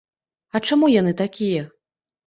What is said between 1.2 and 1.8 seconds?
такія?